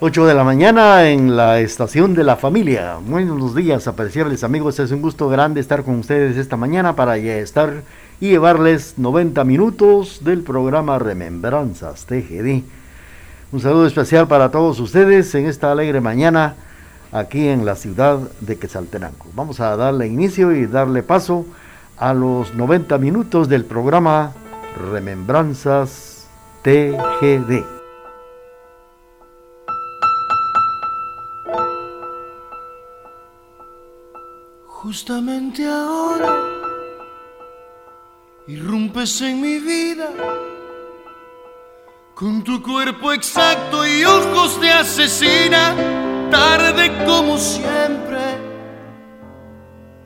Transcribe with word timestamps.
8 0.00 0.26
de 0.26 0.34
la 0.34 0.44
mañana 0.44 1.08
en 1.10 1.36
la 1.36 1.58
estación 1.58 2.14
de 2.14 2.22
la 2.22 2.36
familia. 2.36 2.98
Buenos 3.04 3.56
días, 3.56 3.88
apreciables 3.88 4.44
amigos. 4.44 4.78
Es 4.78 4.92
un 4.92 5.02
gusto 5.02 5.28
grande 5.28 5.60
estar 5.60 5.82
con 5.82 5.98
ustedes 5.98 6.36
esta 6.36 6.56
mañana 6.56 6.94
para 6.94 7.16
estar 7.16 7.82
y 8.20 8.28
llevarles 8.28 8.94
90 8.96 9.42
minutos 9.42 10.22
del 10.22 10.44
programa 10.44 11.00
Remembranzas 11.00 12.06
TGD. 12.06 12.62
Un 13.50 13.60
saludo 13.60 13.88
especial 13.88 14.28
para 14.28 14.52
todos 14.52 14.78
ustedes 14.78 15.34
en 15.34 15.46
esta 15.46 15.72
alegre 15.72 16.00
mañana 16.00 16.54
aquí 17.10 17.48
en 17.48 17.66
la 17.66 17.74
ciudad 17.74 18.20
de 18.38 18.56
Quetzaltenango. 18.56 19.26
Vamos 19.34 19.58
a 19.58 19.74
darle 19.74 20.06
inicio 20.06 20.54
y 20.54 20.66
darle 20.66 21.02
paso 21.02 21.44
a 21.96 22.14
los 22.14 22.54
90 22.54 22.98
minutos 22.98 23.48
del 23.48 23.64
programa 23.64 24.30
Remembranzas 24.92 26.28
TGD. 26.62 27.77
Justamente 34.88 35.66
ahora 35.66 36.34
irrumpes 38.46 39.20
en 39.20 39.38
mi 39.38 39.58
vida 39.58 40.08
con 42.14 42.42
tu 42.42 42.62
cuerpo 42.62 43.12
exacto 43.12 43.86
y 43.86 44.02
ojos 44.04 44.58
de 44.62 44.70
asesina, 44.70 45.74
tarde 46.30 47.04
como 47.04 47.36
siempre 47.36 48.18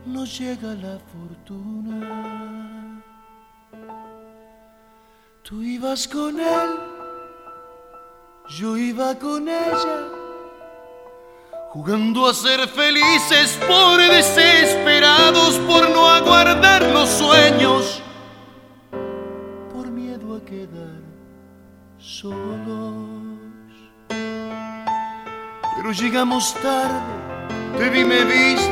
nos 0.05 0.37
llega 0.37 0.75
la 0.75 0.99
fortuna. 1.13 3.05
Tú 5.45 5.63
ibas 5.63 6.09
con 6.09 6.41
él, 6.41 6.71
yo 8.59 8.77
iba 8.77 9.17
con 9.17 9.49
ella 9.49 10.22
jugando 11.73 12.27
a 12.27 12.35
ser 12.35 12.69
felices 12.69 13.59
por 13.67 13.99
desesperados, 13.99 15.55
por 15.61 15.89
no 15.89 16.07
aguardar 16.07 16.83
los 16.93 17.09
sueños, 17.09 18.03
por 19.73 19.87
miedo 19.91 20.37
a 20.37 20.45
quedar 20.45 21.01
solos. 21.97 22.93
Pero 25.77 25.93
llegamos 25.93 26.55
tarde, 26.57 27.15
te 27.79 27.89
vi, 27.89 28.05
me 28.05 28.23
viste, 28.25 28.71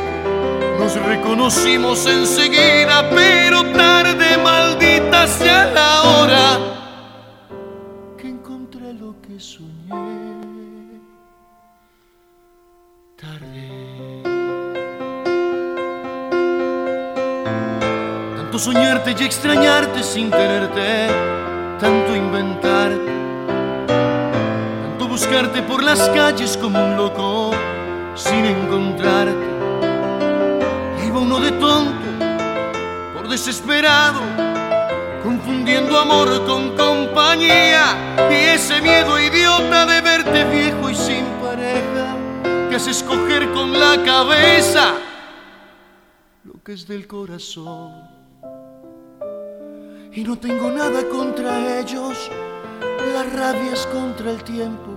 nos 0.77 0.93
reconocimos 0.93 2.05
enseguida, 2.05 3.09
pero 3.09 3.63
tarde, 3.71 4.37
maldita 4.37 5.25
sea 5.25 5.65
la 5.73 6.03
hora 6.03 6.59
que 8.15 8.27
encontré 8.27 8.93
lo 8.93 9.19
que 9.21 9.39
soñé. 9.39 10.20
Soñarte 18.61 19.15
y 19.17 19.23
extrañarte 19.23 20.03
sin 20.03 20.29
tenerte, 20.29 21.07
tanto 21.79 22.15
inventarte, 22.15 23.11
tanto 24.83 25.07
buscarte 25.07 25.63
por 25.63 25.81
las 25.81 26.07
calles 26.09 26.55
como 26.57 26.77
un 26.79 26.95
loco 26.95 27.51
sin 28.13 28.45
encontrarte. 28.45 29.47
Iba 31.07 31.19
uno 31.21 31.39
de 31.39 31.51
tonto, 31.53 32.05
por 33.15 33.27
desesperado, 33.29 34.21
confundiendo 35.23 35.97
amor 35.97 36.45
con 36.45 36.77
compañía 36.77 38.29
y 38.29 38.35
ese 38.55 38.79
miedo 38.79 39.19
idiota 39.19 39.87
de 39.87 40.01
verte 40.01 40.43
viejo 40.45 40.87
y 40.87 40.93
sin 40.95 41.25
pareja 41.41 42.15
que 42.69 42.75
es 42.75 42.85
escoger 42.85 43.51
con 43.53 43.73
la 43.73 44.03
cabeza 44.03 44.93
lo 46.43 46.61
que 46.63 46.73
es 46.73 46.87
del 46.87 47.07
corazón. 47.07 48.20
Y 50.13 50.23
no 50.25 50.37
tengo 50.37 50.69
nada 50.69 51.07
contra 51.07 51.79
ellos, 51.79 52.29
la 53.13 53.23
rabia 53.23 53.71
es 53.71 53.85
contra 53.87 54.31
el 54.31 54.43
tiempo 54.43 54.91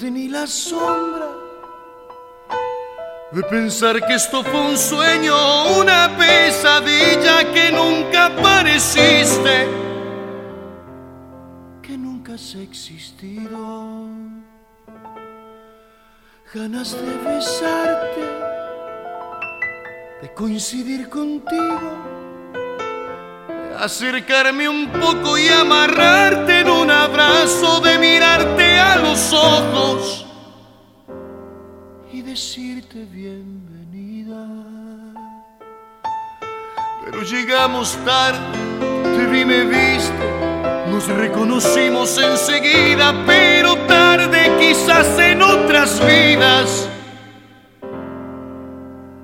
de 0.00 0.10
ni 0.10 0.28
la 0.28 0.46
sombra, 0.46 1.28
de 3.32 3.42
pensar 3.44 4.06
que 4.06 4.14
esto 4.14 4.44
fue 4.44 4.60
un 4.60 4.78
sueño, 4.78 5.78
una 5.78 6.16
pesadilla 6.16 7.52
que 7.52 7.72
nunca 7.72 8.26
apareciste, 8.26 9.66
que 11.82 11.98
nunca 11.98 12.34
has 12.34 12.54
existido. 12.54 14.06
Ganas 16.54 16.92
de 16.92 17.28
besarte, 17.28 18.24
de 20.22 20.34
coincidir 20.34 21.08
contigo 21.08 22.18
acercarme 23.78 24.68
un 24.68 24.88
poco 24.88 25.38
y 25.38 25.48
amarrarte 25.48 26.60
en 26.60 26.70
un 26.70 26.90
abrazo, 26.90 27.80
de 27.80 27.87
mirarte 27.98 28.78
a 28.78 28.96
los 28.96 29.32
ojos 29.32 30.26
y 32.12 32.22
decirte 32.22 33.04
bienvenida. 33.04 34.46
Pero 37.04 37.22
llegamos 37.22 37.96
tarde, 38.04 38.38
te 39.16 39.26
vi, 39.26 39.44
me 39.44 39.64
viste, 39.64 40.12
nos 40.90 41.06
reconocimos 41.08 42.18
enseguida, 42.18 43.14
pero 43.26 43.76
tarde 43.86 44.52
quizás 44.58 45.18
en 45.18 45.42
otras 45.42 46.00
vidas, 46.06 46.88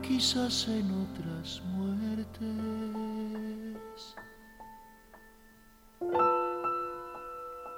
quizás 0.03 0.69
en 0.69 0.91
otras 0.91 1.61
muertes. 1.63 1.74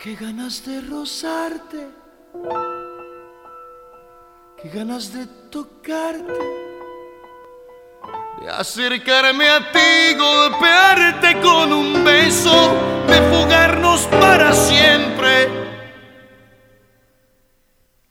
Qué 0.07 0.15
ganas 0.15 0.65
de 0.65 0.81
rozarte, 0.83 1.89
qué 4.63 4.69
ganas 4.69 5.13
de 5.13 5.27
tocarte, 5.51 6.33
de 8.41 8.49
acercarme 8.49 9.49
a 9.49 9.73
ti, 9.73 10.15
golpearte 10.17 11.41
con 11.41 11.73
un 11.73 12.05
beso, 12.05 12.73
de 13.09 13.21
fugarnos 13.33 14.03
para 14.03 14.53
siempre, 14.53 15.49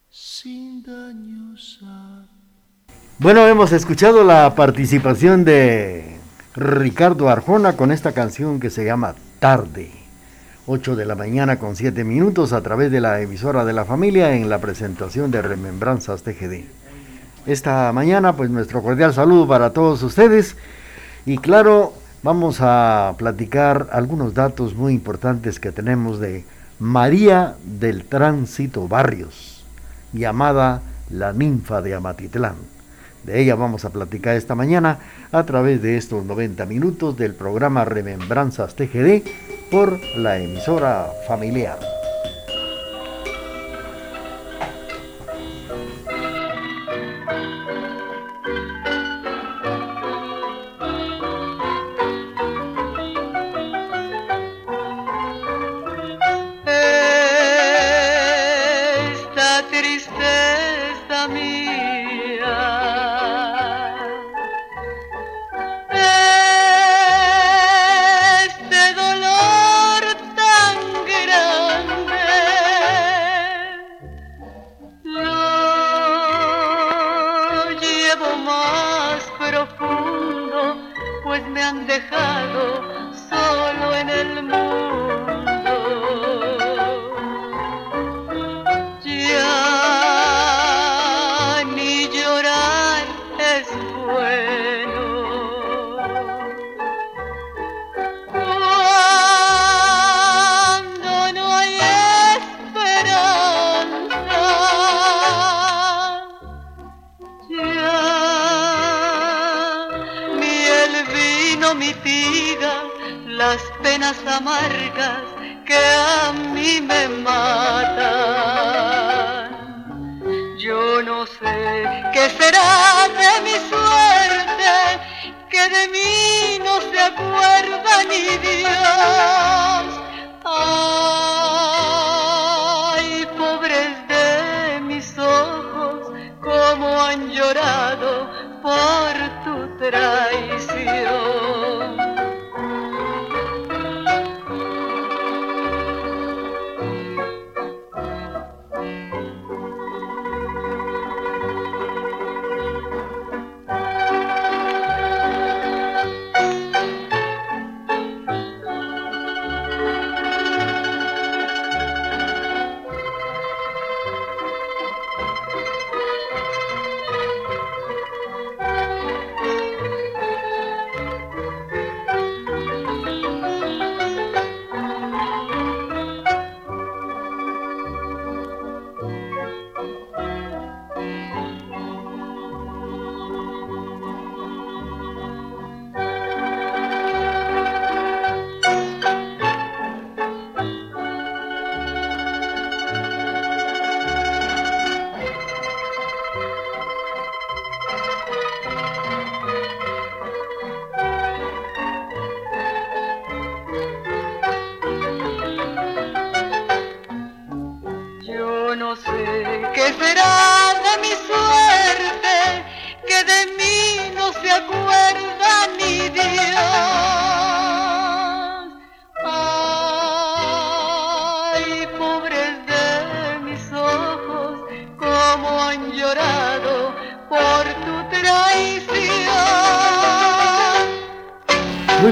sin 0.09 0.83
daños. 0.83 1.79
Bueno, 3.19 3.47
hemos 3.47 3.71
escuchado 3.71 4.25
la 4.25 4.53
participación 4.53 5.45
de 5.45 6.19
Ricardo 6.55 7.29
Arjona 7.29 7.77
con 7.77 7.93
esta 7.93 8.11
canción 8.11 8.59
que 8.59 8.69
se 8.69 8.83
llama 8.83 9.15
Tarde. 9.39 10.04
8 10.67 10.95
de 10.95 11.05
la 11.05 11.13
mañana 11.13 11.59
con 11.59 11.75
7 11.75 12.03
minutos 12.03 12.51
a 12.51 12.61
través 12.61 12.91
de 12.91 12.99
la 12.99 13.21
emisora 13.21 13.65
de 13.65 13.73
la 13.73 13.85
familia 13.85 14.35
en 14.35 14.49
la 14.49 14.57
presentación 14.57 15.29
de 15.29 15.43
Remembranzas 15.43 16.23
TGD. 16.23 16.63
Esta 17.45 17.91
mañana 17.93 18.33
pues 18.33 18.49
nuestro 18.49 18.81
cordial 18.81 19.13
saludo 19.13 19.47
para 19.47 19.73
todos 19.73 20.01
ustedes 20.01 20.57
y 21.27 21.37
claro 21.37 21.93
vamos 22.23 22.57
a 22.61 23.13
platicar 23.19 23.89
algunos 23.91 24.33
datos 24.33 24.73
muy 24.73 24.93
importantes 24.93 25.59
que 25.59 25.71
tenemos 25.71 26.19
de 26.19 26.45
María 26.79 27.55
del 27.63 28.05
Tránsito 28.05 28.87
Barrios, 28.87 29.63
llamada 30.13 30.81
la 31.11 31.31
ninfa 31.31 31.83
de 31.83 31.93
Amatitlán. 31.93 32.74
De 33.25 33.41
ella 33.41 33.55
vamos 33.55 33.85
a 33.85 33.89
platicar 33.89 34.35
esta 34.35 34.53
mañana 34.53 34.99
a 35.31 35.43
través 35.45 35.81
de 35.81 35.97
estos 35.97 36.25
90 36.25 36.65
minutos 36.67 37.17
del 37.17 37.33
programa 37.33 37.83
Remembranzas 37.83 38.75
TGD 38.75 39.23
por 39.71 39.99
la 40.15 40.37
emisora 40.37 41.07
familiar. 41.27 41.94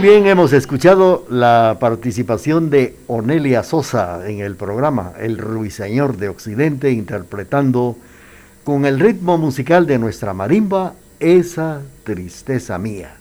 Bien, 0.03 0.27
hemos 0.27 0.51
escuchado 0.51 1.25
la 1.29 1.77
participación 1.79 2.69
de 2.69 2.97
Onelia 3.07 3.63
Sosa 3.63 4.29
en 4.29 4.41
el 4.41 4.57
programa 4.57 5.13
El 5.17 5.37
Ruiseñor 5.37 6.17
de 6.17 6.27
Occidente, 6.27 6.91
interpretando 6.91 7.95
con 8.65 8.85
el 8.85 8.99
ritmo 8.99 9.37
musical 9.37 9.87
de 9.87 9.99
nuestra 9.99 10.33
marimba 10.33 10.95
esa 11.21 11.83
tristeza 12.03 12.77
mía. 12.77 13.15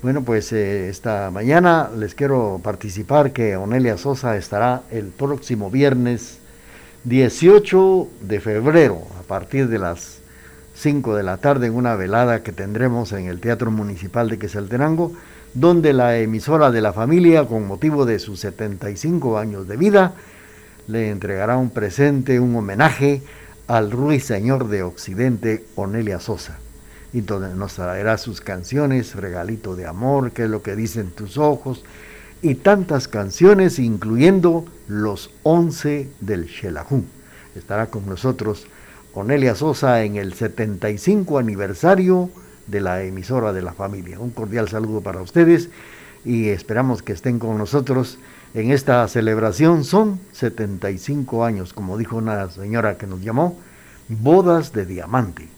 Bueno, 0.00 0.22
pues 0.22 0.54
eh, 0.54 0.88
esta 0.88 1.30
mañana 1.30 1.90
les 1.94 2.14
quiero 2.14 2.62
participar 2.64 3.32
que 3.32 3.58
Onelia 3.58 3.98
Sosa 3.98 4.38
estará 4.38 4.84
el 4.90 5.08
próximo 5.08 5.70
viernes 5.70 6.38
18 7.04 8.08
de 8.22 8.40
febrero 8.40 9.02
a 9.20 9.22
partir 9.24 9.68
de 9.68 9.80
las 9.80 10.20
5 10.76 11.14
de 11.14 11.24
la 11.24 11.36
tarde 11.36 11.66
en 11.66 11.74
una 11.74 11.94
velada 11.94 12.42
que 12.42 12.52
tendremos 12.52 13.12
en 13.12 13.26
el 13.26 13.38
Teatro 13.40 13.70
Municipal 13.70 14.30
de 14.30 14.38
Quesaltenango 14.38 15.12
donde 15.54 15.92
la 15.92 16.18
emisora 16.18 16.70
de 16.70 16.80
la 16.80 16.92
familia, 16.92 17.46
con 17.46 17.66
motivo 17.66 18.04
de 18.04 18.18
sus 18.18 18.40
75 18.40 19.38
años 19.38 19.68
de 19.68 19.76
vida, 19.76 20.14
le 20.88 21.10
entregará 21.10 21.56
un 21.56 21.70
presente, 21.70 22.40
un 22.40 22.54
homenaje 22.56 23.22
al 23.68 23.90
ruiseñor 23.90 24.68
de 24.68 24.82
Occidente, 24.82 25.64
Onelia 25.76 26.18
Sosa, 26.18 26.58
y 27.12 27.20
donde 27.20 27.54
nos 27.54 27.74
traerá 27.74 28.18
sus 28.18 28.40
canciones, 28.40 29.14
Regalito 29.14 29.76
de 29.76 29.86
Amor, 29.86 30.32
que 30.32 30.44
es 30.44 30.50
lo 30.50 30.62
que 30.62 30.76
dicen 30.76 31.12
tus 31.12 31.38
ojos, 31.38 31.84
y 32.42 32.56
tantas 32.56 33.08
canciones, 33.08 33.78
incluyendo 33.78 34.66
los 34.88 35.30
11 35.44 36.08
del 36.20 36.48
Xelajú. 36.48 37.04
Estará 37.54 37.86
con 37.86 38.06
nosotros 38.06 38.66
Onelia 39.14 39.54
Sosa 39.54 40.02
en 40.02 40.16
el 40.16 40.34
75 40.34 41.38
aniversario 41.38 42.28
de 42.66 42.80
la 42.80 43.02
emisora 43.02 43.52
de 43.52 43.62
la 43.62 43.72
familia. 43.72 44.18
Un 44.18 44.30
cordial 44.30 44.68
saludo 44.68 45.00
para 45.00 45.20
ustedes 45.20 45.68
y 46.24 46.48
esperamos 46.48 47.02
que 47.02 47.12
estén 47.12 47.38
con 47.38 47.58
nosotros 47.58 48.18
en 48.54 48.70
esta 48.70 49.06
celebración. 49.08 49.84
Son 49.84 50.20
75 50.32 51.44
años, 51.44 51.72
como 51.72 51.98
dijo 51.98 52.16
una 52.16 52.48
señora 52.50 52.96
que 52.96 53.06
nos 53.06 53.20
llamó, 53.20 53.58
bodas 54.08 54.72
de 54.72 54.86
diamante 54.86 55.48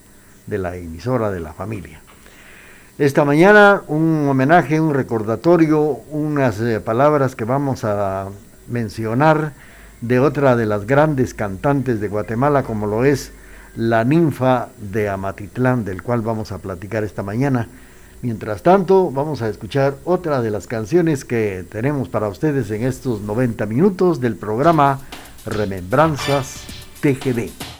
de 0.46 0.58
la 0.58 0.76
emisora 0.76 1.30
de 1.30 1.40
la 1.40 1.52
familia. 1.52 2.00
Esta 2.98 3.24
mañana 3.24 3.82
un 3.88 4.26
homenaje, 4.28 4.80
un 4.80 4.94
recordatorio, 4.94 5.82
unas 6.10 6.60
eh, 6.60 6.80
palabras 6.80 7.36
que 7.36 7.44
vamos 7.44 7.84
a 7.84 8.28
mencionar 8.68 9.52
de 10.00 10.18
otra 10.18 10.56
de 10.56 10.66
las 10.66 10.86
grandes 10.86 11.34
cantantes 11.34 12.00
de 12.00 12.08
Guatemala, 12.08 12.62
como 12.62 12.86
lo 12.86 13.04
es 13.04 13.32
la 13.76 14.04
ninfa 14.04 14.68
de 14.78 15.08
Amatitlán, 15.08 15.84
del 15.84 16.02
cual 16.02 16.22
vamos 16.22 16.52
a 16.52 16.58
platicar 16.58 17.04
esta 17.04 17.22
mañana. 17.22 17.68
Mientras 18.22 18.62
tanto, 18.62 19.10
vamos 19.10 19.42
a 19.42 19.48
escuchar 19.48 19.96
otra 20.04 20.40
de 20.40 20.50
las 20.50 20.66
canciones 20.66 21.24
que 21.24 21.64
tenemos 21.70 22.08
para 22.08 22.28
ustedes 22.28 22.70
en 22.70 22.84
estos 22.84 23.20
90 23.20 23.66
minutos 23.66 24.20
del 24.20 24.36
programa 24.36 25.00
Remembranzas 25.44 26.64
TGD. 27.00 27.75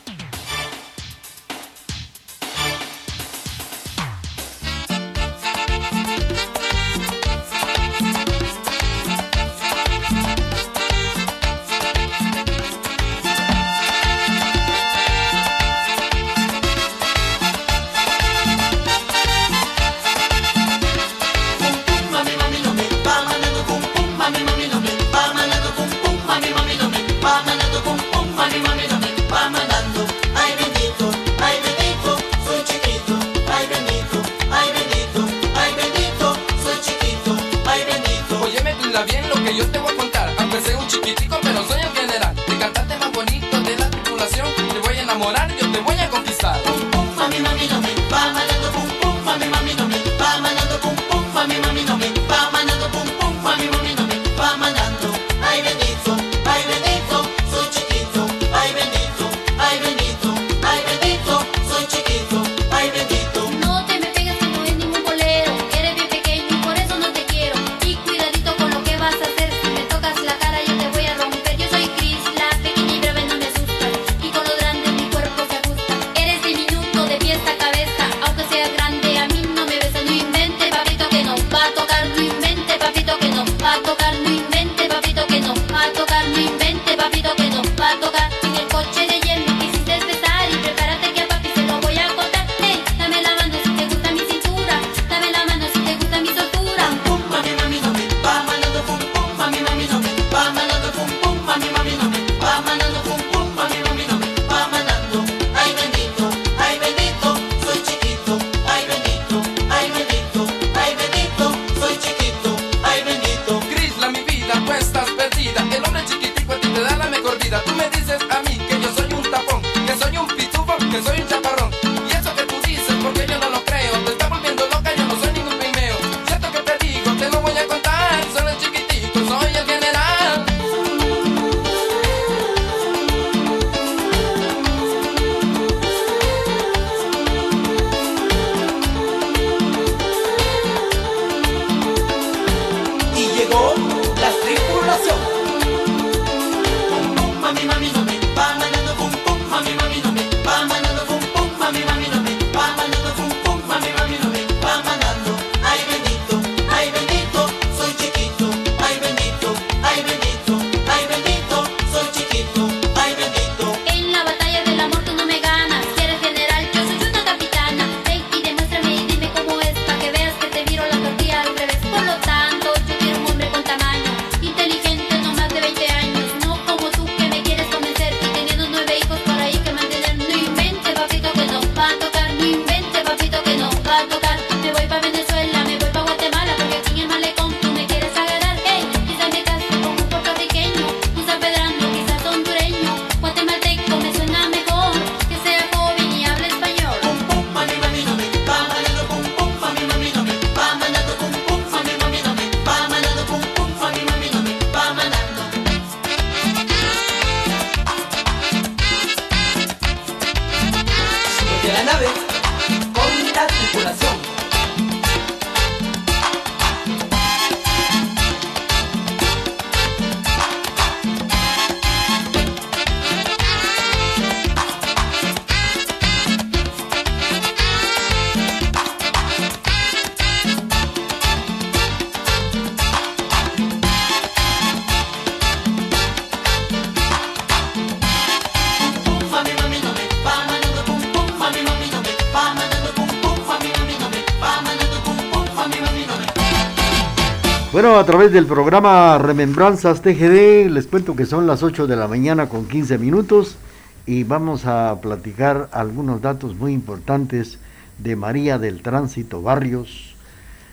A 247.99 248.05
través 248.05 248.31
del 248.31 248.45
programa 248.45 249.17
Remembranzas 249.17 250.03
TGD, 250.03 250.69
les 250.69 250.87
cuento 250.87 251.17
que 251.17 251.25
son 251.25 251.47
las 251.47 251.63
8 251.63 251.87
de 251.87 251.97
la 251.97 252.07
mañana 252.07 252.47
con 252.47 252.69
15 252.69 252.99
minutos 252.99 253.57
y 254.05 254.25
vamos 254.25 254.67
a 254.67 254.99
platicar 255.01 255.71
algunos 255.73 256.21
datos 256.21 256.55
muy 256.57 256.75
importantes 256.75 257.59
de 257.97 258.15
María 258.15 258.59
del 258.59 258.83
Tránsito 258.83 259.41
Barrios, 259.41 260.15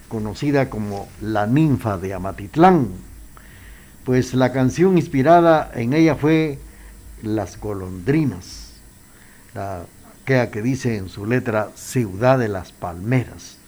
conocida 0.10 0.70
como 0.70 1.08
la 1.22 1.48
ninfa 1.48 1.98
de 1.98 2.14
Amatitlán. 2.14 2.90
Pues 4.04 4.34
la 4.34 4.52
canción 4.52 4.98
inspirada 4.98 5.72
en 5.76 5.94
ella 5.94 6.16
fue 6.16 6.60
Las 7.22 7.58
golondrinas, 7.58 8.82
la 9.54 9.86
que 10.26 10.62
dice 10.62 10.98
en 10.98 11.08
su 11.08 11.26
letra 11.26 11.70
Ciudad 11.76 12.38
de 12.38 12.50
las 12.50 12.74
Palmeras. 12.74 13.60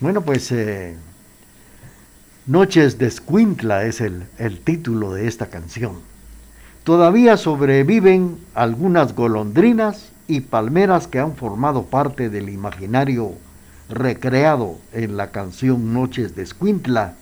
Bueno, 0.00 0.22
pues 0.22 0.50
eh, 0.50 0.96
Noches 2.46 2.98
de 2.98 3.06
Escuintla 3.06 3.84
es 3.84 4.02
el, 4.02 4.24
el 4.36 4.60
título 4.60 5.14
de 5.14 5.28
esta 5.28 5.46
canción. 5.46 5.94
Todavía 6.84 7.38
sobreviven 7.38 8.36
algunas 8.54 9.14
golondrinas 9.14 10.10
y 10.28 10.40
palmeras 10.40 11.06
que 11.06 11.20
han 11.20 11.36
formado 11.36 11.84
parte 11.84 12.28
del 12.28 12.50
imaginario 12.50 13.32
recreado 13.88 14.76
en 14.92 15.16
la 15.16 15.30
canción 15.30 15.94
Noches 15.94 16.36
de 16.36 16.42
Escuintla 16.42 17.14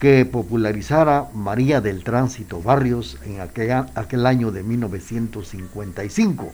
que 0.00 0.24
popularizara 0.24 1.28
María 1.32 1.80
del 1.80 2.02
Tránsito 2.02 2.60
Barrios 2.60 3.18
en 3.24 3.40
aquel, 3.40 3.70
aquel 3.94 4.26
año 4.26 4.50
de 4.50 4.64
1955 4.64 6.52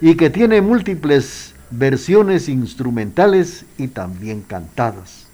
y 0.00 0.14
que 0.14 0.30
tiene 0.30 0.60
múltiples 0.60 1.54
versiones 1.72 2.48
instrumentales 2.48 3.64
y 3.78 3.88
también 3.88 4.42
cantadas. 4.42 5.27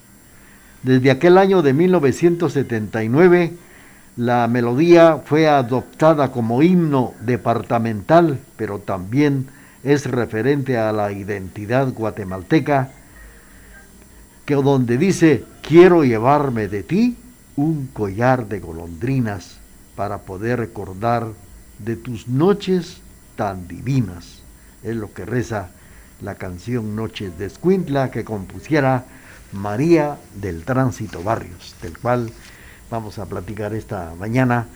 Desde 0.84 1.10
aquel 1.10 1.38
año 1.38 1.62
de 1.62 1.72
1979, 1.72 3.54
la 4.16 4.46
melodía 4.48 5.22
fue 5.24 5.48
adoptada 5.48 6.30
como 6.30 6.62
himno 6.62 7.14
departamental, 7.22 8.38
pero 8.58 8.80
también 8.80 9.46
es 9.82 10.04
referente 10.04 10.76
a 10.76 10.92
la 10.92 11.10
identidad 11.10 11.90
guatemalteca, 11.90 12.90
que 14.44 14.54
donde 14.56 14.98
dice, 14.98 15.44
quiero 15.62 16.04
llevarme 16.04 16.68
de 16.68 16.82
ti 16.82 17.16
un 17.56 17.86
collar 17.86 18.46
de 18.46 18.60
golondrinas 18.60 19.56
para 19.96 20.18
poder 20.18 20.58
recordar 20.58 21.28
de 21.78 21.96
tus 21.96 22.28
noches 22.28 22.98
tan 23.36 23.66
divinas. 23.68 24.42
Es 24.82 24.96
lo 24.96 25.14
que 25.14 25.24
reza 25.24 25.70
la 26.20 26.34
canción 26.34 26.94
Noches 26.94 27.38
de 27.38 27.46
Escuintla 27.46 28.10
que 28.10 28.22
compusiera 28.22 29.06
María 29.54 30.18
del 30.34 30.64
Tránsito 30.64 31.22
Barrios, 31.22 31.74
del 31.80 31.98
cual 31.98 32.30
vamos 32.90 33.18
a 33.18 33.26
platicar 33.26 33.74
esta 33.74 34.14
mañana 34.18 34.66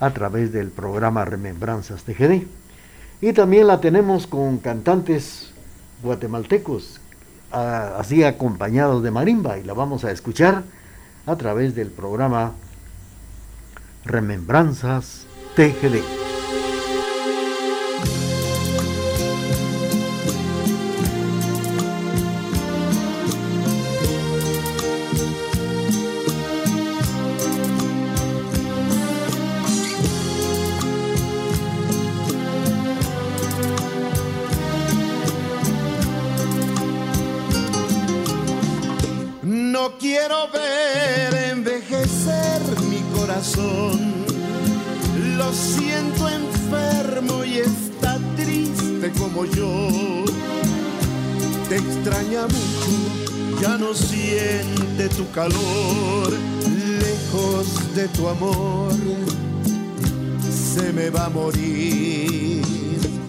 a 0.00 0.10
través 0.10 0.52
del 0.52 0.68
programa 0.68 1.24
Remembranzas 1.24 2.02
TGD. 2.02 2.46
Y 3.20 3.32
también 3.32 3.66
la 3.66 3.80
tenemos 3.80 4.26
con 4.26 4.58
cantantes 4.58 5.52
guatemaltecos, 6.02 7.00
así 7.50 8.24
acompañados 8.24 9.02
de 9.02 9.10
marimba, 9.10 9.58
y 9.58 9.62
la 9.62 9.72
vamos 9.72 10.04
a 10.04 10.10
escuchar 10.10 10.64
a 11.26 11.36
través 11.36 11.74
del 11.74 11.88
programa 11.88 12.52
Remembranzas 14.04 15.26
TGD. 15.56 16.23
Amor, 58.28 58.92
se 60.50 60.92
me 60.92 61.10
va 61.10 61.26
a 61.26 61.28
morir. 61.28 62.62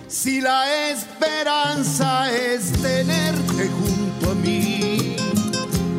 Si 0.07 0.41
la 0.41 0.89
esperanza 0.89 2.31
es 2.33 2.71
tenerte 2.71 3.69
junto 3.69 4.31
a 4.31 4.35
mí, 4.35 5.15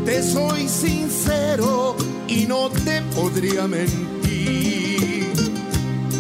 te 0.05 0.23
soy 0.23 0.69
sincero 0.69 1.97
y 2.27 2.47
no 2.47 2.71
te 2.71 3.03
podría 3.15 3.67
mentir. 3.67 5.33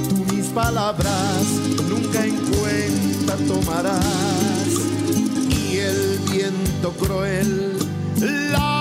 Tú 0.08 0.34
mis 0.34 0.46
palabras 0.48 1.42
nunca 1.88 2.24
en 2.24 2.36
cuenta 2.36 3.36
tomarás 3.48 4.68
y 5.50 5.76
el 5.78 6.18
viento 6.30 6.90
cruel 6.92 7.78
la 8.52 8.75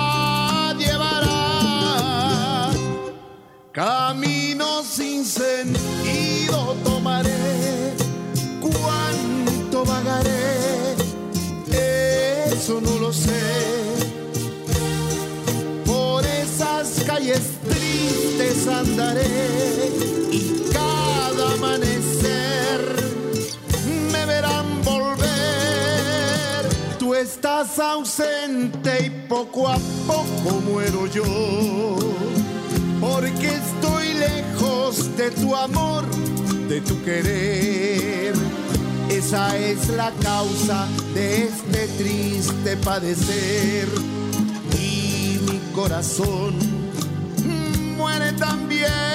Camino 3.76 4.84
sin 4.84 5.26
sentido 5.26 6.78
tomaré, 6.86 7.92
cuánto 8.62 9.84
vagaré, 9.84 10.96
eso 12.54 12.80
no 12.80 12.98
lo 13.00 13.12
sé. 13.12 13.34
Por 15.86 16.26
esas 16.26 17.04
calles 17.06 17.42
tristes 17.68 18.66
andaré 18.66 19.92
y 20.32 20.72
cada 20.72 21.56
amanecer 21.56 22.80
me 24.10 24.26
verán 24.26 24.82
volver. 24.86 25.28
Tú 26.98 27.14
estás 27.14 27.78
ausente 27.78 29.08
y 29.08 29.10
poco 29.28 29.68
a 29.68 29.78
poco 30.08 30.62
muero 30.62 31.08
yo 31.08 31.26
porque 33.06 33.48
estoy 33.48 34.14
lejos 34.16 35.16
de 35.16 35.30
tu 35.30 35.56
amor, 35.56 36.04
de 36.68 36.82
tu 36.82 37.02
querer. 37.04 38.34
Esa 39.10 39.56
es 39.58 39.90
la 39.90 40.12
causa 40.24 40.88
de 41.14 41.44
este 41.44 41.88
triste 42.00 42.78
padecer. 42.78 43.88
Y 44.80 45.40
mi 45.48 45.60
corazón 45.76 46.56
muere 47.96 48.34
también. 48.34 49.15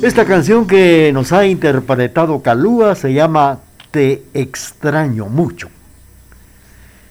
Esta 0.00 0.24
canción 0.24 0.68
que 0.68 1.10
nos 1.12 1.32
ha 1.32 1.44
interpretado 1.44 2.40
Calúa 2.40 2.94
se 2.94 3.12
llama 3.12 3.58
Te 3.90 4.22
extraño 4.32 5.26
mucho. 5.26 5.70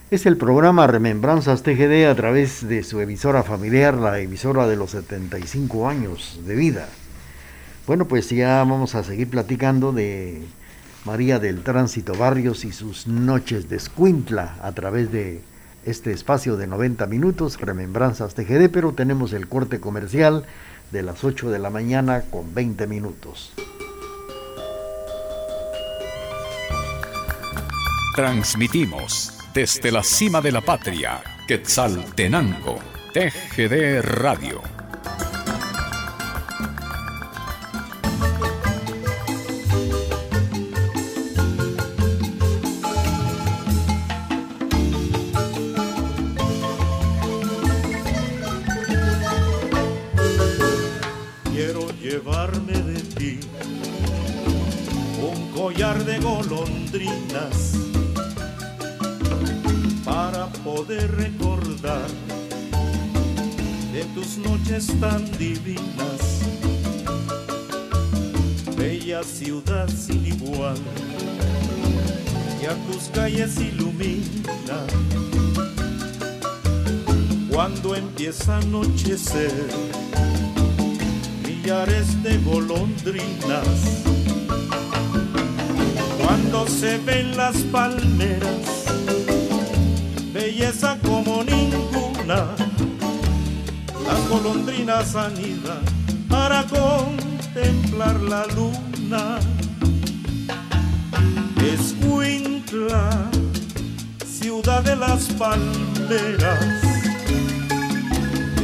Es 0.09 0.25
el 0.25 0.37
programa 0.37 0.87
Remembranzas 0.87 1.63
TGD 1.63 2.05
a 2.09 2.15
través 2.15 2.65
de 2.65 2.83
su 2.83 3.01
emisora 3.01 3.43
familiar, 3.43 3.95
la 3.95 4.19
emisora 4.19 4.67
de 4.67 4.77
los 4.77 4.91
75 4.91 5.89
años 5.89 6.39
de 6.47 6.55
vida. 6.55 6.87
Bueno, 7.87 8.05
pues 8.05 8.29
ya 8.29 8.59
vamos 8.59 8.95
a 8.95 9.03
seguir 9.03 9.29
platicando 9.29 9.91
de 9.91 10.43
María 11.03 11.39
del 11.39 11.63
Tránsito 11.63 12.13
Barrios 12.15 12.63
y 12.63 12.71
sus 12.71 13.05
noches 13.05 13.67
de 13.67 13.75
Escuintla 13.75 14.55
a 14.61 14.71
través 14.71 15.11
de 15.11 15.41
este 15.87 16.11
espacio 16.11 16.57
de 16.57 16.67
90 16.67 17.07
minutos, 17.07 17.59
Remembranzas 17.59 18.35
TGD, 18.35 18.69
pero 18.69 18.91
tenemos 18.91 19.31
el 19.33 19.47
corte 19.47 19.79
comercial 19.79 20.45
de 20.91 21.01
las 21.01 21.23
8 21.23 21.49
de 21.49 21.59
la 21.59 21.69
mañana 21.69 22.23
con 22.29 22.53
20 22.53 22.87
minutos. 22.87 23.53
Transmitimos 28.15 29.39
desde 29.53 29.91
la 29.91 30.03
cima 30.03 30.41
de 30.41 30.51
la 30.51 30.61
patria, 30.61 31.21
Quetzaltenango, 31.47 32.79
TGD 33.13 34.01
Radio 34.01 34.76
se 86.87 86.97
ven 86.99 87.35
las 87.35 87.57
palmeras, 87.63 88.85
belleza 90.33 90.97
como 91.05 91.43
ninguna, 91.43 92.55
las 94.05 94.29
golondrinas 94.29 95.13
anidan 95.15 95.83
para 96.29 96.63
contemplar 96.63 98.15
la 98.21 98.45
luna. 98.55 99.39
Escuintla, 101.73 103.09
ciudad 104.25 104.81
de 104.83 104.95
las 104.95 105.25
palmeras 105.33 106.63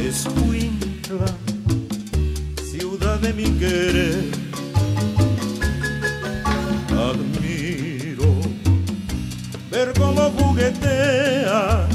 Escuintla, 0.00 1.26
ciudad 2.70 3.18
de 3.18 3.32
mi 3.34 3.44
querer. 3.58 4.43
Cómo 9.98 10.30
juguetea 10.38 11.86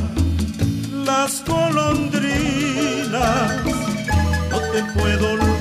las 1.06 1.44
golondrinas. 1.46 3.12
No 4.52 4.60
te 4.72 4.84
puedo 4.94 5.34
olvidar 5.34 5.59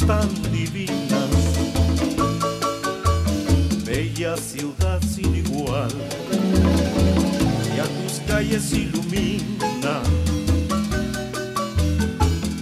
tan 0.00 0.28
divinas. 0.52 1.30
Bella 3.84 4.36
ciudad 4.36 5.00
sin 5.02 5.36
igual, 5.36 5.90
y 7.74 7.78
a 7.78 7.84
tus 7.84 8.20
calles 8.26 8.72
ilumina. 8.72 10.02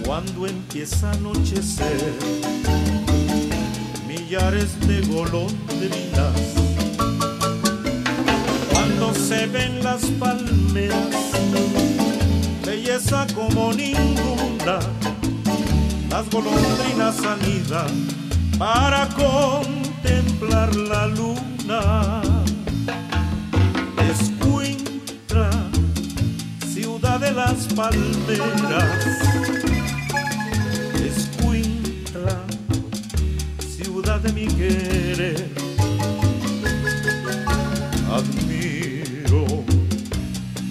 Cuando 0.05 0.47
empieza 0.47 1.09
a 1.09 1.13
anochecer 1.13 2.13
millares 4.07 4.79
de 4.87 5.01
golondrinas. 5.01 6.55
Se 9.27 9.47
ven 9.47 9.83
las 9.83 10.03
palmeras, 10.19 11.31
belleza 12.63 13.25
como 13.33 13.73
ninguna, 13.73 14.77
las 16.15 16.29
golondrinas 16.29 17.19
anidan 17.25 18.07
para 18.57 19.09
contemplar 19.09 20.73
la 20.73 21.07
luna. 21.07 22.21
Escuintra, 24.11 25.49
ciudad 26.71 27.19
de 27.19 27.31
las 27.33 27.65
palmeras, 27.73 29.05
Escuintra, 31.03 32.37
ciudad 33.77 34.21
de 34.21 34.31
mi 34.31 34.47
querer 34.47 35.49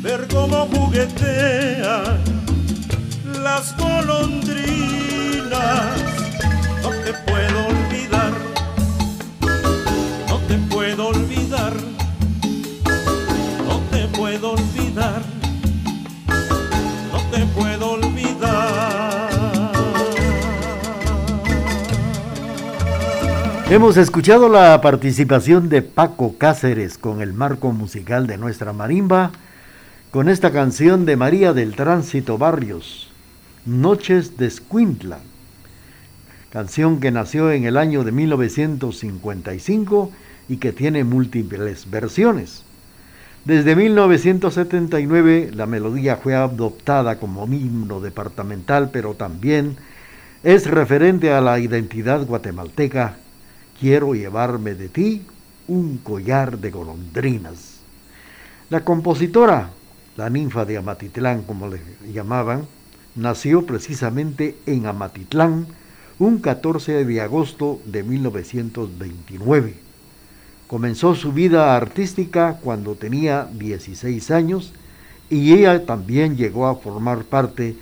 ver 0.02 0.26
cómo 0.28 0.66
juguetean 0.68 2.22
las 3.42 3.76
golondrinas. 3.76 5.13
No 6.82 6.90
te 7.04 7.12
puedo 7.26 7.66
olvidar, 7.66 8.32
no 10.28 10.38
te 10.46 10.58
puedo 10.68 11.08
olvidar, 11.08 11.72
no 13.66 13.80
te 13.90 14.06
puedo 14.08 14.52
olvidar, 14.52 15.22
no 17.12 17.20
te 17.30 17.46
puedo 17.46 17.92
olvidar. 17.92 18.14
Hemos 23.70 23.96
escuchado 23.96 24.50
la 24.50 24.78
participación 24.82 25.70
de 25.70 25.80
Paco 25.80 26.36
Cáceres 26.36 26.98
con 26.98 27.22
el 27.22 27.32
marco 27.32 27.72
musical 27.72 28.26
de 28.26 28.36
nuestra 28.36 28.74
marimba 28.74 29.32
con 30.10 30.28
esta 30.28 30.52
canción 30.52 31.06
de 31.06 31.16
María 31.16 31.54
del 31.54 31.74
Tránsito 31.74 32.38
Barrios, 32.38 33.10
Noches 33.64 34.36
de 34.36 34.46
Escuintla, 34.46 35.18
canción 36.54 37.00
que 37.00 37.10
nació 37.10 37.50
en 37.50 37.64
el 37.64 37.76
año 37.76 38.04
de 38.04 38.12
1955 38.12 40.12
y 40.48 40.58
que 40.58 40.72
tiene 40.72 41.02
múltiples 41.02 41.90
versiones. 41.90 42.62
Desde 43.44 43.74
1979 43.74 45.50
la 45.52 45.66
melodía 45.66 46.14
fue 46.14 46.36
adoptada 46.36 47.18
como 47.18 47.44
himno 47.46 48.00
departamental, 48.00 48.90
pero 48.92 49.14
también 49.14 49.76
es 50.44 50.70
referente 50.70 51.32
a 51.32 51.40
la 51.40 51.58
identidad 51.58 52.24
guatemalteca. 52.24 53.16
Quiero 53.80 54.14
llevarme 54.14 54.76
de 54.76 54.88
ti 54.88 55.26
un 55.66 55.98
collar 55.98 56.58
de 56.58 56.70
golondrinas. 56.70 57.80
La 58.70 58.84
compositora 58.84 59.70
la 60.16 60.30
ninfa 60.30 60.64
de 60.64 60.76
Amatitlán, 60.76 61.42
como 61.42 61.66
le 61.66 61.80
llamaban, 62.12 62.68
nació 63.16 63.66
precisamente 63.66 64.56
en 64.66 64.86
Amatitlán 64.86 65.66
un 66.18 66.38
14 66.38 67.04
de 67.04 67.20
agosto 67.20 67.80
de 67.84 68.02
1929. 68.02 69.74
Comenzó 70.66 71.14
su 71.14 71.32
vida 71.32 71.76
artística 71.76 72.58
cuando 72.62 72.94
tenía 72.94 73.48
16 73.52 74.30
años 74.30 74.72
y 75.30 75.52
ella 75.52 75.84
también 75.86 76.36
llegó 76.36 76.66
a 76.66 76.76
formar 76.76 77.24
parte 77.24 77.76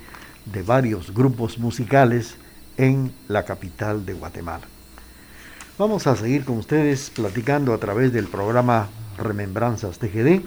de 0.45 0.61
varios 0.63 1.13
grupos 1.13 1.57
musicales 1.57 2.35
en 2.77 3.11
la 3.27 3.45
capital 3.45 4.05
de 4.05 4.13
Guatemala. 4.13 4.65
Vamos 5.77 6.07
a 6.07 6.15
seguir 6.15 6.45
con 6.45 6.57
ustedes 6.57 7.09
platicando 7.09 7.73
a 7.73 7.77
través 7.77 8.13
del 8.13 8.27
programa 8.27 8.89
Remembranzas 9.17 9.97
TGD 9.99 10.41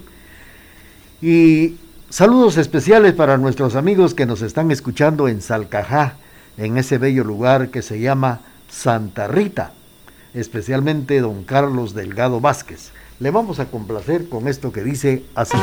y 1.23 1.77
saludos 2.11 2.59
especiales 2.59 3.15
para 3.15 3.39
nuestros 3.39 3.75
amigos 3.75 4.15
que 4.15 4.27
nos 4.27 4.43
están 4.43 4.71
escuchando 4.71 5.29
en 5.29 5.41
Salcajá, 5.41 6.17
en 6.57 6.79
ese 6.79 6.99
bello 6.99 7.25
lugar 7.25 7.69
que 7.69 7.83
se 7.83 8.01
llama 8.01 8.41
Santa 8.69 9.29
Rita, 9.29 9.73
especialmente 10.35 11.21
don 11.21 11.45
Carlos 11.45 11.95
Delgado 11.95 12.41
Vázquez. 12.41 12.93
Le 13.19 13.31
vamos 13.31 13.61
a 13.61 13.67
complacer 13.67 14.29
con 14.29 14.49
esto 14.49 14.73
que 14.73 14.83
dice 14.83 15.25
así. 15.35 15.57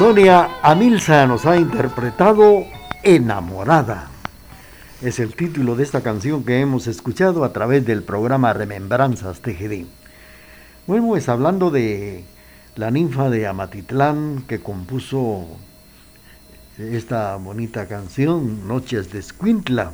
Sonia 0.00 0.62
Amilza 0.62 1.26
nos 1.26 1.44
ha 1.44 1.58
interpretado 1.58 2.64
Enamorada. 3.02 4.08
Es 5.02 5.18
el 5.18 5.34
título 5.34 5.76
de 5.76 5.82
esta 5.82 6.00
canción 6.00 6.42
que 6.42 6.58
hemos 6.58 6.86
escuchado 6.86 7.44
a 7.44 7.52
través 7.52 7.84
del 7.84 8.02
programa 8.02 8.54
Remembranzas 8.54 9.42
TGD. 9.42 9.84
Bueno, 10.86 11.08
pues 11.08 11.28
hablando 11.28 11.70
de 11.70 12.24
la 12.76 12.90
ninfa 12.90 13.28
de 13.28 13.46
Amatitlán 13.46 14.46
que 14.48 14.60
compuso 14.60 15.44
esta 16.78 17.36
bonita 17.36 17.86
canción, 17.86 18.66
Noches 18.66 19.12
de 19.12 19.18
Escuintla. 19.18 19.92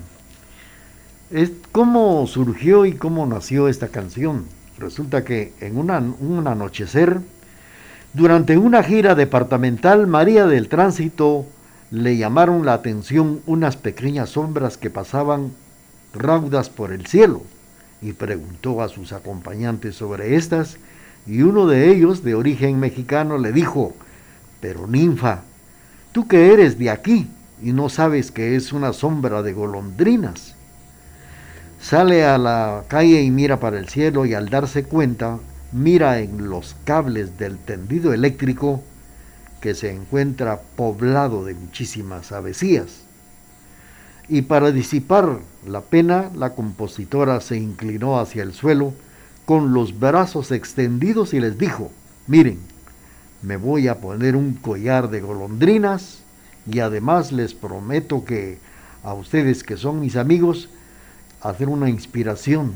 Es 1.33 1.51
cómo 1.73 2.25
surgió 2.29 2.87
y 2.87 2.93
cómo 2.93 3.27
nació 3.27 3.67
esta 3.67 3.89
canción. 3.89 4.45
Resulta 4.79 5.25
que 5.25 5.53
en 5.59 5.77
un 5.77 6.47
anochecer, 6.47 7.23
durante 8.17 8.57
una 8.57 8.83
gira 8.83 9.15
departamental, 9.15 10.07
María 10.07 10.47
del 10.47 10.71
Tránsito 10.71 11.45
le 11.91 12.17
llamaron 12.17 12.65
la 12.65 12.73
atención 12.73 13.43
unas 13.45 13.77
pequeñas 13.77 14.31
sombras 14.31 14.79
que 14.79 14.89
pasaban 14.89 15.53
raudas 16.15 16.71
por 16.71 16.93
el 16.93 17.07
cielo 17.07 17.43
y 18.01 18.15
preguntó 18.15 18.81
a 18.81 18.89
sus 18.89 19.13
acompañantes 19.13 19.97
sobre 19.97 20.35
estas 20.35 20.79
y 21.27 21.43
uno 21.43 21.67
de 21.67 21.91
ellos, 21.91 22.25
de 22.25 22.35
origen 22.35 22.81
mexicano, 22.81 23.37
le 23.37 23.53
dijo, 23.53 23.95
pero 24.63 24.87
ninfa, 24.87 25.43
tú 26.13 26.27
que 26.27 26.55
eres 26.55 26.79
de 26.79 26.89
aquí 26.89 27.29
y 27.63 27.73
no 27.73 27.91
sabes 27.91 28.31
que 28.31 28.57
es 28.57 28.73
una 28.73 28.95
sombra 28.95 29.43
de 29.43 29.53
golondrinas. 29.53 30.55
Sale 31.83 32.25
a 32.25 32.39
la 32.39 32.85
calle 32.89 33.21
y 33.21 33.31
mira 33.31 33.61
para 33.61 33.79
el 33.79 33.91
cielo 33.91 34.25
y 34.25 34.33
al 34.33 34.49
darse 34.49 34.85
cuenta, 34.85 35.39
mira 35.73 36.21
en 36.21 36.49
los 36.49 36.77
cables 36.85 37.39
del 37.39 37.59
tendido 37.59 38.13
eléctrico 38.13 38.83
que 39.61 39.75
se 39.75 39.93
encuentra 39.93 40.61
poblado 40.77 41.45
de 41.45 41.55
muchísimas 41.55 42.33
avecías. 42.33 43.03
Y 44.29 44.43
para 44.43 44.73
disipar 44.73 45.41
la 45.67 45.81
pena, 45.83 46.31
la 46.35 46.55
compositora 46.55 47.41
se 47.41 47.57
inclinó 47.57 48.19
hacia 48.19 48.43
el 48.43 48.53
suelo 48.53 48.93
con 49.45 49.73
los 49.73 49.99
brazos 49.99 50.51
extendidos 50.51 51.33
y 51.33 51.41
les 51.41 51.59
dijo, 51.59 51.91
miren, 52.27 52.59
me 53.43 53.57
voy 53.57 53.87
a 53.89 54.01
poner 54.01 54.35
un 54.35 54.55
collar 54.55 55.11
de 55.11 55.21
golondrinas 55.21 56.19
y 56.71 56.81
además 56.81 57.31
les 57.31 57.55
prometo 57.55 58.25
que 58.25 58.59
a 59.07 59.15
ustedes 59.15 59.63
que 59.63 59.77
son 59.77 60.01
mis 60.01 60.17
amigos, 60.17 60.69
hacer 61.41 61.69
una 61.69 61.89
inspiración 61.89 62.73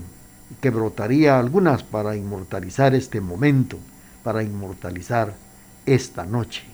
que 0.60 0.70
brotaría 0.70 1.38
algunas 1.38 1.82
para 1.82 2.16
inmortalizar 2.16 2.94
este 2.94 3.20
momento, 3.20 3.78
para 4.22 4.42
inmortalizar 4.42 5.34
esta 5.86 6.24
noche. 6.24 6.64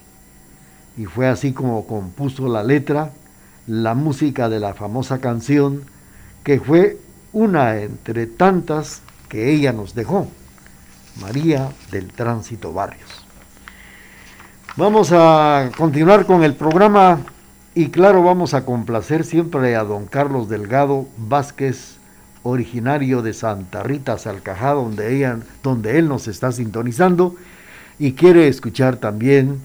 Y 0.97 1.05
fue 1.05 1.27
así 1.27 1.53
como 1.53 1.85
compuso 1.85 2.47
la 2.47 2.63
letra, 2.63 3.11
la 3.67 3.93
música 3.93 4.49
de 4.49 4.59
la 4.59 4.73
famosa 4.73 5.19
canción, 5.19 5.83
que 6.43 6.59
fue 6.59 6.97
una 7.33 7.77
entre 7.77 8.25
tantas 8.25 9.01
que 9.29 9.53
ella 9.53 9.73
nos 9.73 9.93
dejó, 9.93 10.27
María 11.21 11.71
del 11.91 12.07
Tránsito 12.07 12.73
Barrios. 12.73 13.25
Vamos 14.75 15.11
a 15.11 15.71
continuar 15.75 16.25
con 16.25 16.43
el 16.43 16.53
programa 16.55 17.19
y 17.73 17.89
claro, 17.89 18.23
vamos 18.23 18.53
a 18.53 18.65
complacer 18.65 19.23
siempre 19.23 19.75
a 19.75 19.83
don 19.83 20.05
Carlos 20.05 20.49
Delgado 20.49 21.07
Vázquez, 21.17 21.96
originario 22.47 23.21
de 23.21 23.33
Santa 23.33 23.83
Rita, 23.83 24.17
Salcajá, 24.17 24.71
donde, 24.71 25.15
ella, 25.15 25.39
donde 25.63 25.97
él 25.99 26.07
nos 26.07 26.27
está 26.27 26.51
sintonizando 26.51 27.35
y 27.99 28.13
quiere 28.13 28.47
escuchar 28.47 28.97
también 28.97 29.59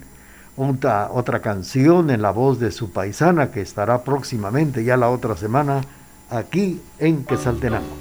otra, 0.56 1.10
otra 1.12 1.40
canción 1.40 2.10
en 2.10 2.22
la 2.22 2.30
voz 2.30 2.58
de 2.58 2.72
su 2.72 2.90
paisana 2.90 3.50
que 3.50 3.60
estará 3.60 4.02
próximamente, 4.02 4.84
ya 4.84 4.96
la 4.96 5.10
otra 5.10 5.36
semana, 5.36 5.82
aquí 6.30 6.80
en 6.98 7.24
Quesaltenango. 7.24 7.96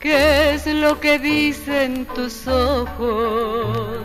¿Qué 0.00 0.54
es 0.54 0.66
lo 0.66 1.00
que 1.00 1.18
dicen 1.88 2.06
tus 2.14 2.46
ojos? 2.46 4.00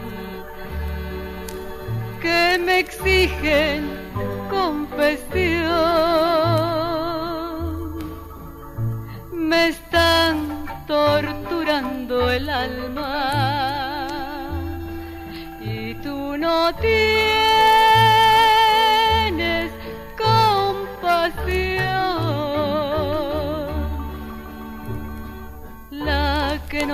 Que 2.22 2.58
me 2.58 2.80
exigen 2.80 3.90
confesión. 4.50 5.74
Me 9.32 9.70
están 9.70 10.66
torturando 10.88 12.32
el 12.32 12.50
alma 12.50 14.08
y 15.62 15.94
tú 15.96 16.38
no 16.38 16.74
tienes 16.76 17.43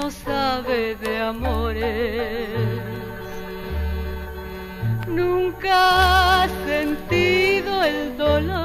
no 0.01 0.09
sabe 0.11 0.95
de 0.95 1.17
amores. 1.19 2.49
Nunca 5.07 6.43
ha 6.43 6.47
sentido 6.65 7.83
el 7.83 8.17
dolor 8.17 8.58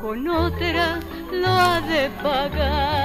Con 0.00 0.26
otra 0.28 0.98
lo 1.30 1.46
ha 1.46 1.80
de 1.82 2.08
pagar. 2.22 2.99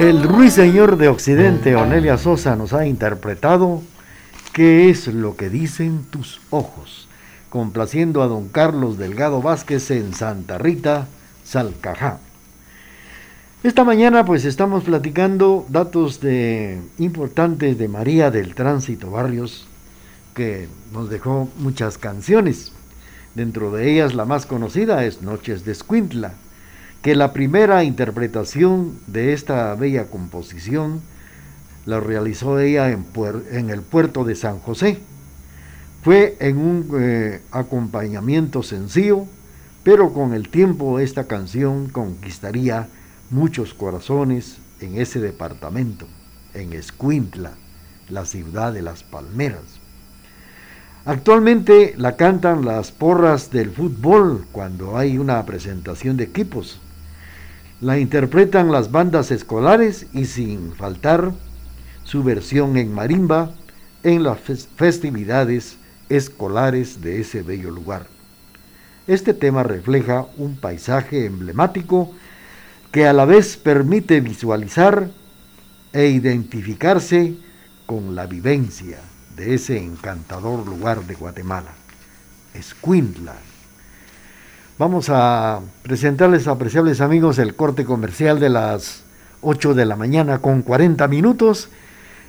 El 0.00 0.22
ruiseñor 0.22 0.96
de 0.96 1.08
Occidente, 1.08 1.76
Onelia 1.76 2.16
Sosa, 2.16 2.56
nos 2.56 2.72
ha 2.72 2.86
interpretado 2.86 3.82
¿Qué 4.54 4.88
es 4.88 5.08
lo 5.08 5.36
que 5.36 5.50
dicen 5.50 6.06
tus 6.08 6.40
ojos? 6.48 7.06
Complaciendo 7.50 8.22
a 8.22 8.26
don 8.26 8.48
Carlos 8.48 8.96
Delgado 8.96 9.42
Vázquez 9.42 9.90
en 9.90 10.14
Santa 10.14 10.56
Rita, 10.56 11.06
Salcajá. 11.44 12.18
Esta 13.62 13.84
mañana 13.84 14.24
pues 14.24 14.46
estamos 14.46 14.84
platicando 14.84 15.66
datos 15.68 16.22
de 16.22 16.80
importantes 16.96 17.76
de 17.76 17.88
María 17.88 18.30
del 18.30 18.54
Tránsito 18.54 19.10
Barrios 19.10 19.66
que 20.34 20.66
nos 20.94 21.10
dejó 21.10 21.50
muchas 21.58 21.98
canciones. 21.98 22.72
Dentro 23.34 23.70
de 23.70 23.92
ellas 23.92 24.14
la 24.14 24.24
más 24.24 24.46
conocida 24.46 25.04
es 25.04 25.20
Noches 25.20 25.66
de 25.66 25.72
Escuintla, 25.72 26.32
que 27.02 27.14
la 27.14 27.32
primera 27.32 27.82
interpretación 27.84 28.98
de 29.06 29.32
esta 29.32 29.74
bella 29.74 30.06
composición 30.06 31.00
la 31.86 31.98
realizó 31.98 32.58
ella 32.58 32.90
en, 32.90 33.70
el 33.70 33.82
puerto 33.82 34.24
de 34.24 34.36
San 34.36 34.58
José. 34.58 34.98
Fue 36.02 36.36
en 36.40 36.58
un 36.58 36.90
eh, 36.98 37.40
acompañamiento 37.50 38.62
sencillo, 38.62 39.24
pero 39.82 40.12
con 40.12 40.34
el 40.34 40.48
tiempo 40.50 40.98
esta 40.98 41.24
canción 41.24 41.88
conquistaría 41.88 42.88
muchos 43.30 43.72
corazones 43.72 44.58
en 44.80 45.00
ese 45.00 45.20
departamento, 45.20 46.06
en 46.52 46.72
Escuintla, 46.74 47.52
la 48.08 48.26
ciudad 48.26 48.72
de 48.72 48.82
las 48.82 49.02
palmeras. 49.02 49.80
Actualmente 51.06 51.94
la 51.96 52.16
cantan 52.16 52.66
las 52.66 52.92
porras 52.92 53.50
del 53.50 53.70
fútbol 53.70 54.44
cuando 54.52 54.98
hay 54.98 55.16
una 55.16 55.44
presentación 55.46 56.18
de 56.18 56.24
equipos. 56.24 56.78
La 57.80 57.98
interpretan 57.98 58.70
las 58.70 58.90
bandas 58.90 59.30
escolares 59.30 60.06
y 60.12 60.26
sin 60.26 60.72
faltar 60.74 61.32
su 62.04 62.22
versión 62.22 62.76
en 62.76 62.92
marimba 62.94 63.52
en 64.02 64.22
las 64.22 64.38
fes- 64.38 64.68
festividades 64.76 65.76
escolares 66.08 67.00
de 67.00 67.20
ese 67.20 67.42
bello 67.42 67.70
lugar. 67.70 68.06
Este 69.06 69.32
tema 69.32 69.62
refleja 69.62 70.26
un 70.36 70.56
paisaje 70.56 71.24
emblemático 71.24 72.12
que 72.92 73.06
a 73.06 73.12
la 73.12 73.24
vez 73.24 73.56
permite 73.56 74.20
visualizar 74.20 75.10
e 75.92 76.08
identificarse 76.08 77.34
con 77.86 78.14
la 78.14 78.26
vivencia 78.26 78.98
de 79.36 79.54
ese 79.54 79.78
encantador 79.78 80.66
lugar 80.66 81.06
de 81.06 81.14
Guatemala, 81.14 81.72
Escuintla. 82.52 83.34
Vamos 84.80 85.10
a 85.10 85.60
presentarles, 85.82 86.48
apreciables 86.48 87.02
amigos, 87.02 87.38
el 87.38 87.54
corte 87.54 87.84
comercial 87.84 88.40
de 88.40 88.48
las 88.48 89.02
8 89.42 89.74
de 89.74 89.84
la 89.84 89.94
mañana 89.94 90.38
con 90.38 90.62
40 90.62 91.06
minutos 91.06 91.68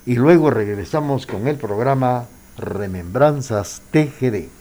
y 0.05 0.15
luego 0.15 0.49
regresamos 0.49 1.25
con 1.25 1.47
el 1.47 1.55
programa 1.55 2.25
Remembranzas 2.57 3.81
TGD. 3.91 4.60